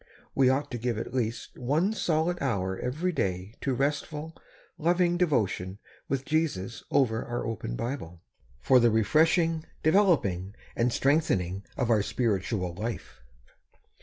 [0.33, 4.35] We ought to give at least one solid hour every day to restful,
[4.79, 5.77] loving devotion
[6.09, 8.23] with Jesus over our open Bible,
[8.59, 13.21] for the refreshing, de veloping and strengthening of our spiritual life.